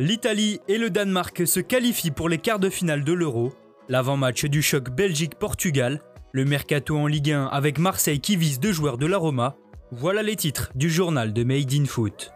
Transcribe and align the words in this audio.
L'Italie 0.00 0.60
et 0.68 0.78
le 0.78 0.90
Danemark 0.90 1.44
se 1.44 1.58
qualifient 1.58 2.12
pour 2.12 2.28
les 2.28 2.38
quarts 2.38 2.60
de 2.60 2.70
finale 2.70 3.02
de 3.02 3.12
l'Euro. 3.12 3.52
L'avant-match 3.88 4.44
du 4.44 4.62
choc 4.62 4.90
Belgique-Portugal. 4.90 6.00
Le 6.30 6.44
mercato 6.44 6.96
en 6.96 7.08
Ligue 7.08 7.32
1 7.32 7.46
avec 7.46 7.80
Marseille 7.80 8.20
qui 8.20 8.36
vise 8.36 8.60
deux 8.60 8.70
joueurs 8.70 8.96
de 8.96 9.06
la 9.06 9.18
Roma. 9.18 9.56
Voilà 9.90 10.22
les 10.22 10.36
titres 10.36 10.70
du 10.76 10.88
journal 10.88 11.32
de 11.32 11.42
Made 11.42 11.72
in 11.72 11.84
Foot. 11.84 12.30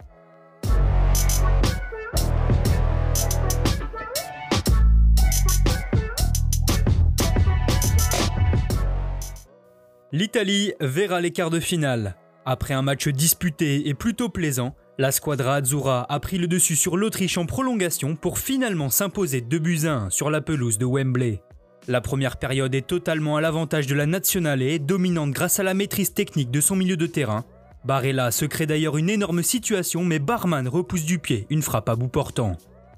L'Italie 10.11 10.73
verra 10.81 11.21
les 11.21 11.31
quarts 11.31 11.51
de 11.51 11.61
finale. 11.61 12.17
Après 12.45 12.75
un 12.75 12.83
match 12.83 13.07
disputé 13.07 13.89
et 13.89 13.95
plutôt 13.95 14.29
plaisant, 14.29 14.75
la 14.99 15.11
squadra 15.11 15.55
Azzurra 15.57 16.05
a 16.09 16.21
pris 16.21 16.39
le 16.39 16.47
dessus 16.47 16.77
sur 16.77 16.97
l'Autriche 16.97 17.39
en 17.39 17.47
prolongation 17.47 18.15
pour 18.15 18.39
finalement 18.39 18.91
s'imposer 18.91 19.41
2 19.41 19.59
buts 19.59 19.87
1 19.87 20.11
sur 20.11 20.31
la 20.31 20.43
pelouse 20.43 20.77
de 20.77 20.85
Wembley. 20.85 21.43
La 21.89 22.01
première 22.01 22.37
période 22.37 22.75
est 22.75 22.87
totalement 22.87 23.37
à 23.37 23.41
l'avantage 23.41 23.87
de 23.87 23.95
la 23.95 24.07
Nationale 24.07 24.63
et 24.63 24.79
dominante 24.79 25.31
grâce 25.31 25.59
à 25.59 25.63
la 25.63 25.75
maîtrise 25.75 26.13
technique 26.13 26.51
de 26.51 26.61
son 26.61 26.77
milieu 26.77 26.97
de 26.97 27.07
terrain. 27.07 27.45
Barella 27.85 28.31
se 28.31 28.45
crée 28.45 28.67
d'ailleurs 28.67 28.99
une 28.99 29.11
énorme 29.11 29.43
situation 29.43 30.05
mais 30.05 30.19
Barman 30.19 30.69
repousse 30.69 31.05
du 31.05 31.19
pied 31.19 31.47
une 31.49 31.63
frappe 31.63 31.89
à 31.89 31.97
bout 31.97 32.09
portant. 32.09 32.57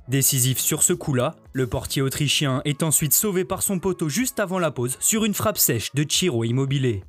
Décisif 0.08 0.58
sur 0.58 0.82
ce 0.82 0.92
coup-là, 0.92 1.36
le 1.52 1.66
portier 1.66 2.02
autrichien 2.02 2.60
est 2.64 2.82
ensuite 2.82 3.14
sauvé 3.14 3.44
par 3.44 3.62
son 3.62 3.78
poteau 3.78 4.08
juste 4.08 4.40
avant 4.40 4.58
la 4.58 4.70
pause 4.70 4.96
sur 5.00 5.24
une 5.24 5.32
frappe 5.32 5.58
sèche 5.58 5.94
de 5.94 6.04
Chiro 6.06 6.44
Immobilier. 6.44 7.04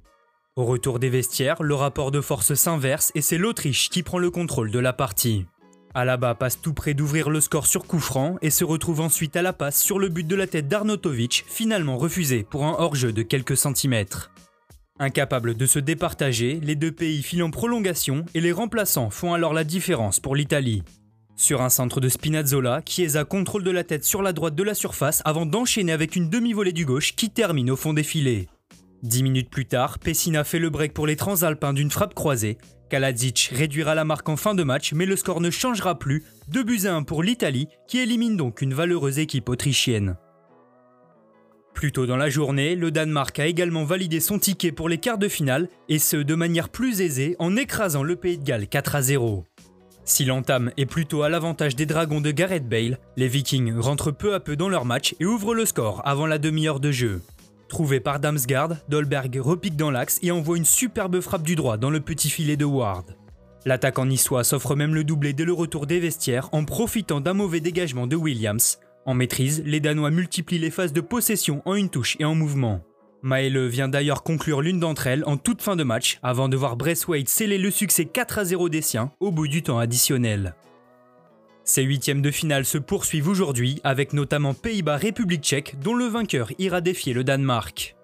Au 0.57 0.63
retour 0.63 0.99
des 0.99 1.09
vestiaires, 1.09 1.61
le 1.61 1.75
rapport 1.75 2.11
de 2.11 2.21
force 2.21 2.53
s'inverse 2.53 3.11
et 3.13 3.19
c'est 3.19 3.37
l'Autriche 3.37 3.89
qui 3.89 4.03
prend 4.03 4.19
le 4.19 4.31
contrôle 4.31 4.71
de 4.71 4.79
la 4.79 4.93
partie. 4.93 5.45
Alaba 5.93 6.33
passe 6.33 6.61
tout 6.61 6.73
près 6.73 6.93
d'ouvrir 6.93 7.29
le 7.29 7.41
score 7.41 7.67
sur 7.67 7.85
coup 7.85 8.01
et 8.41 8.49
se 8.49 8.63
retrouve 8.63 9.01
ensuite 9.01 9.35
à 9.35 9.41
la 9.41 9.51
passe 9.51 9.81
sur 9.81 9.99
le 9.99 10.07
but 10.07 10.25
de 10.25 10.35
la 10.35 10.47
tête 10.47 10.69
d'Arnautovic, 10.69 11.43
finalement 11.45 11.97
refusé 11.97 12.43
pour 12.49 12.63
un 12.63 12.77
hors-jeu 12.79 13.11
de 13.11 13.21
quelques 13.21 13.57
centimètres. 13.57 14.31
Incapables 14.97 15.55
de 15.55 15.65
se 15.65 15.79
départager, 15.79 16.61
les 16.63 16.75
deux 16.75 16.93
pays 16.93 17.21
filent 17.21 17.43
en 17.43 17.51
prolongation 17.51 18.25
et 18.33 18.39
les 18.39 18.53
remplaçants 18.53 19.09
font 19.09 19.33
alors 19.33 19.53
la 19.53 19.65
différence 19.65 20.21
pour 20.21 20.37
l'Italie. 20.37 20.83
Sur 21.35 21.63
un 21.63 21.69
centre 21.69 21.99
de 21.99 22.07
Spinazzola, 22.07 22.81
Chiesa 22.85 23.25
contrôle 23.25 23.65
de 23.65 23.71
la 23.71 23.83
tête 23.83 24.05
sur 24.05 24.21
la 24.21 24.31
droite 24.31 24.55
de 24.55 24.63
la 24.63 24.73
surface 24.73 25.21
avant 25.25 25.45
d'enchaîner 25.45 25.91
avec 25.91 26.15
une 26.15 26.29
demi-volée 26.29 26.71
du 26.71 26.85
gauche 26.85 27.13
qui 27.17 27.29
termine 27.29 27.71
au 27.71 27.75
fond 27.75 27.91
des 27.91 28.03
filets. 28.03 28.47
Dix 29.03 29.23
minutes 29.23 29.49
plus 29.49 29.65
tard, 29.65 29.99
Pessina 29.99 30.43
fait 30.43 30.59
le 30.59 30.69
break 30.69 30.93
pour 30.93 31.05
les 31.05 31.15
Transalpins 31.15 31.73
d'une 31.73 31.91
frappe 31.91 32.13
croisée. 32.15 32.57
Kaladzic 32.89 33.51
réduira 33.53 33.95
la 33.95 34.05
marque 34.05 34.29
en 34.29 34.37
fin 34.37 34.55
de 34.55 34.63
match, 34.63 34.93
mais 34.93 35.05
le 35.05 35.15
score 35.15 35.41
ne 35.41 35.49
changera 35.49 35.99
plus. 35.99 36.23
2 36.49 36.63
buts 36.63 36.85
à 36.85 36.95
1 36.95 37.03
pour 37.03 37.23
l'Italie, 37.23 37.67
qui 37.87 37.99
élimine 37.99 38.37
donc 38.37 38.61
une 38.61 38.73
valeureuse 38.73 39.19
équipe 39.19 39.49
autrichienne. 39.49 40.17
Plus 41.73 41.91
tôt 41.91 42.05
dans 42.05 42.15
la 42.15 42.29
journée, 42.29 42.75
le 42.75 42.89
Danemark 42.89 43.37
a 43.37 43.47
également 43.47 43.83
validé 43.83 44.19
son 44.19 44.39
ticket 44.39 44.71
pour 44.71 44.87
les 44.87 44.97
quarts 44.97 45.17
de 45.17 45.27
finale, 45.27 45.67
et 45.89 45.99
ce 45.99 46.17
de 46.17 46.35
manière 46.35 46.69
plus 46.69 47.01
aisée 47.01 47.35
en 47.37 47.57
écrasant 47.57 48.03
le 48.03 48.15
Pays 48.15 48.37
de 48.37 48.43
Galles 48.43 48.67
4 48.67 48.95
à 48.95 49.01
0. 49.01 49.45
Si 50.05 50.23
l'entame 50.23 50.71
est 50.77 50.85
plutôt 50.85 51.23
à 51.23 51.29
l'avantage 51.29 51.75
des 51.75 51.87
Dragons 51.87 52.21
de 52.21 52.31
Gareth 52.31 52.69
Bale, 52.69 52.99
les 53.17 53.27
Vikings 53.27 53.77
rentrent 53.77 54.11
peu 54.11 54.35
à 54.35 54.39
peu 54.39 54.55
dans 54.55 54.69
leur 54.69 54.85
match 54.85 55.15
et 55.19 55.25
ouvrent 55.25 55.55
le 55.55 55.65
score 55.65 56.01
avant 56.05 56.27
la 56.27 56.37
demi-heure 56.37 56.79
de 56.79 56.91
jeu. 56.91 57.21
Trouvé 57.67 57.99
par 57.99 58.19
Damsgaard, 58.19 58.75
Dolberg 58.89 59.39
repique 59.41 59.75
dans 59.75 59.91
l'axe 59.91 60.19
et 60.21 60.31
envoie 60.31 60.57
une 60.57 60.65
superbe 60.65 61.19
frappe 61.19 61.43
du 61.43 61.55
droit 61.55 61.77
dans 61.77 61.89
le 61.89 61.99
petit 61.99 62.29
filet 62.29 62.57
de 62.57 62.65
Ward. 62.65 63.15
L'attaquant 63.65 64.05
niçois 64.05 64.43
s'offre 64.43 64.75
même 64.75 64.93
le 64.93 65.03
doublé 65.03 65.33
dès 65.33 65.45
le 65.45 65.53
retour 65.53 65.87
des 65.87 65.99
vestiaires 65.99 66.49
en 66.51 66.63
profitant 66.65 67.21
d'un 67.21 67.33
mauvais 67.33 67.61
dégagement 67.61 68.05
de 68.05 68.15
Williams. 68.15 68.77
En 69.07 69.15
maîtrise, 69.15 69.63
les 69.65 69.79
Danois 69.79 70.11
multiplient 70.11 70.59
les 70.59 70.69
phases 70.69 70.93
de 70.93 71.01
possession 71.01 71.63
en 71.65 71.73
une 71.73 71.89
touche 71.89 72.15
et 72.19 72.25
en 72.25 72.35
mouvement. 72.35 72.81
Maele 73.23 73.65
vient 73.65 73.87
d'ailleurs 73.87 74.21
conclure 74.21 74.61
l'une 74.61 74.79
d'entre 74.79 75.07
elles 75.07 75.23
en 75.25 75.37
toute 75.37 75.63
fin 75.63 75.75
de 75.75 75.83
match 75.83 76.19
avant 76.21 76.47
de 76.47 76.55
voir 76.55 76.75
Braithwaite 76.75 77.27
sceller 77.27 77.57
le 77.57 77.71
succès 77.71 78.05
4 78.05 78.37
à 78.37 78.45
0 78.45 78.69
des 78.69 78.83
siens 78.83 79.11
au 79.19 79.31
bout 79.31 79.47
du 79.47 79.63
temps 79.63 79.79
additionnel. 79.79 80.53
Ces 81.67 81.81
huitièmes 81.81 82.21
de 82.21 82.29
finale 82.29 82.63
se 82.63 82.77
poursuivent 82.77 83.27
aujourd'hui 83.27 83.81
avec 83.83 84.13
notamment 84.13 84.53
Pays-Bas-République 84.53 85.43
tchèque 85.43 85.79
dont 85.81 85.95
le 85.95 86.05
vainqueur 86.05 86.51
ira 86.59 86.79
défier 86.79 87.11
le 87.11 87.23
Danemark. 87.23 87.95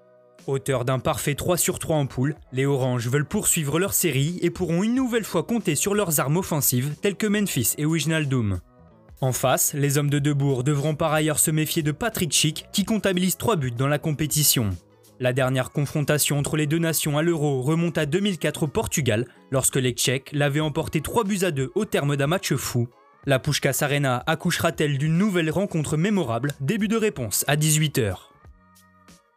Auteur 0.48 0.84
d'un 0.84 0.98
parfait 0.98 1.36
3 1.36 1.58
sur 1.58 1.78
3 1.78 1.96
en 1.96 2.08
poule, 2.08 2.36
les 2.52 2.66
Oranges 2.66 3.08
veulent 3.08 3.28
poursuivre 3.28 3.78
leur 3.78 3.94
série 3.94 4.40
et 4.42 4.50
pourront 4.50 4.82
une 4.82 4.96
nouvelle 4.96 5.24
fois 5.24 5.44
compter 5.44 5.76
sur 5.76 5.94
leurs 5.94 6.20
armes 6.20 6.38
offensives 6.38 6.96
telles 7.04 7.16
que 7.16 7.28
Memphis 7.28 7.76
et 7.78 7.86
Wijnaldum. 7.86 8.62
En 9.22 9.32
face, 9.32 9.76
les 9.76 10.00
hommes 10.00 10.10
de 10.10 10.18
Debourg 10.18 10.64
devront 10.64 10.96
par 10.96 11.14
ailleurs 11.14 11.38
se 11.38 11.52
méfier 11.52 11.84
de 11.84 11.92
Patrick 11.92 12.34
Schick 12.34 12.66
qui 12.74 12.84
comptabilise 12.84 13.38
3 13.38 13.58
buts 13.58 13.70
dans 13.70 13.88
la 13.88 14.00
compétition. 14.00 14.72
La 15.20 15.34
dernière 15.34 15.70
confrontation 15.70 16.40
entre 16.40 16.58
les 16.58 16.66
deux 16.66 16.80
nations 16.80 17.20
à 17.20 17.22
l'Euro 17.22 17.62
remonte 17.62 18.00
à 18.00 18.08
2004 18.08 18.64
au 18.64 18.68
Portugal, 18.68 19.28
lorsque 19.52 19.76
les 19.76 19.92
Tchèques 19.92 20.32
l'avaient 20.34 20.62
emporté 20.62 21.02
3 21.02 21.26
buts 21.26 21.44
à 21.44 21.52
2 21.52 21.72
au 21.76 21.86
terme 21.86 22.16
d'un 22.16 22.26
match 22.26 22.56
fou. 22.56 22.88
La 23.28 23.38
Pushkas 23.38 23.78
Arena 23.82 24.24
accouchera-t-elle 24.26 24.98
d'une 24.98 25.16
nouvelle 25.16 25.52
rencontre 25.52 25.96
mémorable? 25.96 26.54
Début 26.60 26.88
de 26.88 26.98
réponse 26.98 27.46
à 27.48 27.56
18h. 27.56 28.16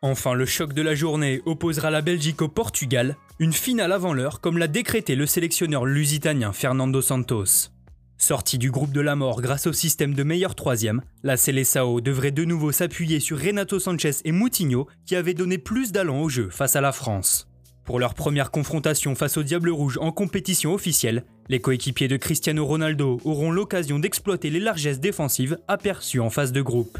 Enfin, 0.01 0.33
le 0.33 0.47
choc 0.47 0.73
de 0.73 0.81
la 0.81 0.95
journée 0.95 1.43
opposera 1.45 1.91
la 1.91 2.01
Belgique 2.01 2.41
au 2.41 2.49
Portugal, 2.49 3.15
une 3.39 3.53
finale 3.53 3.93
avant 3.93 4.15
l'heure 4.15 4.41
comme 4.41 4.57
l'a 4.57 4.69
décrété 4.69 5.17
le 5.17 5.27
sélectionneur 5.27 5.85
lusitanien 5.85 6.55
Fernando 6.55 7.03
Santos. 7.03 7.69
Sorti 8.17 8.57
du 8.57 8.71
groupe 8.71 8.93
de 8.93 9.03
la 9.03 9.17
mort 9.17 9.43
grâce 9.43 9.67
au 9.67 9.75
système 9.75 10.15
de 10.15 10.23
meilleur 10.23 10.55
troisième, 10.55 11.03
la 11.23 11.37
Seleção 11.37 12.01
devrait 12.01 12.31
de 12.31 12.47
nouveau 12.47 12.73
s'appuyer 12.73 13.21
sur 13.21 13.39
Renato 13.39 13.79
Sanchez 13.79 14.15
et 14.25 14.33
Moutinho 14.33 14.89
qui 15.05 15.15
avaient 15.15 15.35
donné 15.35 15.59
plus 15.59 15.93
d'allant 15.93 16.23
au 16.23 16.31
jeu 16.31 16.49
face 16.49 16.75
à 16.75 16.81
la 16.81 16.93
France. 16.93 17.51
Pour 17.85 17.99
leur 17.99 18.15
première 18.15 18.51
confrontation 18.51 19.15
face 19.15 19.37
au 19.37 19.43
Diable 19.43 19.69
Rouge 19.69 19.99
en 20.01 20.11
compétition 20.11 20.73
officielle, 20.73 21.25
les 21.49 21.61
coéquipiers 21.61 22.09
de 22.09 22.17
Cristiano 22.17 22.65
Ronaldo 22.65 23.21
auront 23.25 23.51
l'occasion 23.51 23.99
d'exploiter 23.99 24.51
les 24.51 24.61
largesses 24.61 25.01
défensives 25.01 25.59
aperçues 25.69 26.21
en 26.21 26.31
phase 26.31 26.53
de 26.53 26.63
groupe. 26.63 26.99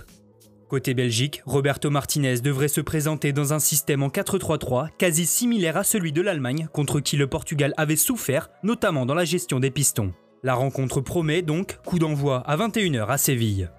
Côté 0.69 0.95
Belgique, 0.95 1.43
Roberto 1.47 1.91
Martinez 1.91 2.41
devrait 2.41 2.69
se 2.69 2.81
présenter 2.81 3.33
dans 3.33 3.53
un 3.53 3.59
système 3.59 4.03
en 4.03 4.09
4-3-3 4.09 4.89
quasi 4.99 5.27
similaire 5.27 5.77
à 5.77 5.85
celui 5.85 6.13
de 6.13 6.23
l'Allemagne 6.23 6.69
contre 6.73 7.01
qui 7.01 7.17
le 7.17 7.27
Portugal 7.27 7.75
avait 7.77 7.97
souffert, 7.97 8.51
notamment 8.63 9.07
dans 9.07 9.15
la 9.15 9.25
gestion 9.25 9.61
des 9.61 9.71
pistons. 9.71 10.13
La 10.43 10.55
rencontre 10.55 11.01
promet 11.01 11.43
donc 11.43 11.79
coup 11.85 11.99
d'envoi 11.99 12.41
à 12.47 12.57
21h 12.57 13.07
à 13.07 13.19
Séville. 13.19 13.71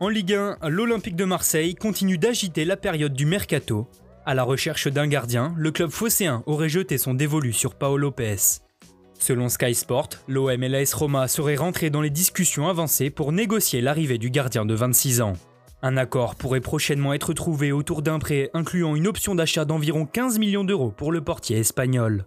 En 0.00 0.08
Ligue 0.08 0.34
1, 0.34 0.58
l'Olympique 0.68 1.16
de 1.16 1.24
Marseille 1.24 1.74
continue 1.74 2.18
d'agiter 2.18 2.64
la 2.64 2.76
période 2.76 3.14
du 3.14 3.26
mercato. 3.26 3.88
À 4.24 4.34
la 4.34 4.44
recherche 4.44 4.86
d'un 4.86 5.08
gardien, 5.08 5.54
le 5.56 5.72
club 5.72 5.90
phocéen 5.90 6.42
aurait 6.46 6.68
jeté 6.68 6.98
son 6.98 7.14
dévolu 7.14 7.52
sur 7.52 7.74
Paolo 7.74 7.96
Lopez. 7.96 8.67
Selon 9.18 9.48
Sky 9.48 9.74
Sport, 9.74 10.10
l'OM 10.28 10.62
et 10.62 10.68
l'AS 10.68 10.94
Roma 10.94 11.26
seraient 11.28 11.56
rentrés 11.56 11.90
dans 11.90 12.00
les 12.00 12.10
discussions 12.10 12.68
avancées 12.68 13.10
pour 13.10 13.32
négocier 13.32 13.80
l'arrivée 13.80 14.18
du 14.18 14.30
gardien 14.30 14.64
de 14.64 14.74
26 14.74 15.20
ans. 15.20 15.34
Un 15.82 15.96
accord 15.96 16.34
pourrait 16.36 16.60
prochainement 16.60 17.12
être 17.12 17.32
trouvé 17.32 17.72
autour 17.72 18.02
d'un 18.02 18.18
prêt 18.18 18.50
incluant 18.54 18.96
une 18.96 19.06
option 19.06 19.34
d'achat 19.34 19.64
d'environ 19.64 20.06
15 20.06 20.38
millions 20.38 20.64
d'euros 20.64 20.92
pour 20.96 21.12
le 21.12 21.20
portier 21.20 21.58
espagnol. 21.58 22.26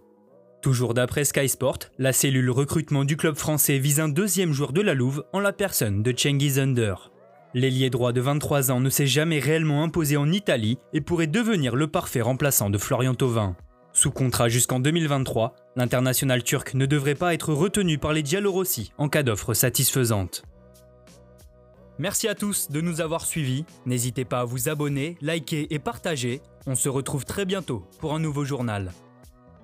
Toujours 0.62 0.94
d'après 0.94 1.24
Sky 1.24 1.48
Sport, 1.48 1.78
la 1.98 2.12
cellule 2.12 2.50
recrutement 2.50 3.04
du 3.04 3.16
club 3.16 3.34
français 3.34 3.78
vise 3.78 3.98
un 3.98 4.08
deuxième 4.08 4.52
joueur 4.52 4.72
de 4.72 4.80
la 4.80 4.94
Louve 4.94 5.24
en 5.32 5.40
la 5.40 5.52
personne 5.52 6.02
de 6.02 6.14
Cengiz 6.16 6.58
Under. 6.58 7.10
L'ailier 7.54 7.90
droit 7.90 8.12
de 8.12 8.20
23 8.20 8.70
ans 8.70 8.80
ne 8.80 8.88
s'est 8.88 9.06
jamais 9.06 9.38
réellement 9.38 9.82
imposé 9.82 10.16
en 10.16 10.30
Italie 10.30 10.78
et 10.92 11.00
pourrait 11.00 11.26
devenir 11.26 11.74
le 11.74 11.88
parfait 11.88 12.22
remplaçant 12.22 12.70
de 12.70 12.78
Florian 12.78 13.14
Thauvin. 13.14 13.56
Sous 14.02 14.10
contrat 14.10 14.48
jusqu'en 14.48 14.80
2023, 14.80 15.54
l'international 15.76 16.42
turc 16.42 16.74
ne 16.74 16.86
devrait 16.86 17.14
pas 17.14 17.34
être 17.34 17.52
retenu 17.52 17.98
par 17.98 18.12
les 18.12 18.24
Giallorossi 18.24 18.90
en 18.98 19.08
cas 19.08 19.22
d'offre 19.22 19.54
satisfaisante. 19.54 20.42
Merci 22.00 22.26
à 22.26 22.34
tous 22.34 22.68
de 22.68 22.80
nous 22.80 23.00
avoir 23.00 23.24
suivis. 23.24 23.64
N'hésitez 23.86 24.24
pas 24.24 24.40
à 24.40 24.44
vous 24.44 24.68
abonner, 24.68 25.16
liker 25.20 25.72
et 25.72 25.78
partager. 25.78 26.40
On 26.66 26.74
se 26.74 26.88
retrouve 26.88 27.24
très 27.24 27.44
bientôt 27.44 27.86
pour 28.00 28.12
un 28.12 28.18
nouveau 28.18 28.44
journal. 28.44 28.90